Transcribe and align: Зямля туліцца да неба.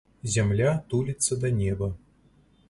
Зямля 0.35 0.71
туліцца 0.93 1.37
да 1.45 1.53
неба. 1.61 1.93